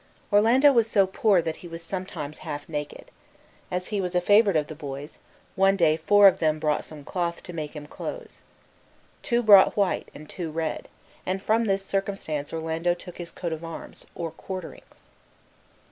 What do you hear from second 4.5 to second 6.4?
of the boys, one day four of